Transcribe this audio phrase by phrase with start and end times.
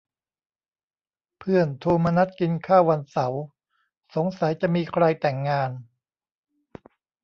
[1.39, 3.41] เพื่อนโทรมานัดกินข้าววันเสาร์
[4.15, 5.71] สงสัยจะมีใครแต่งงาน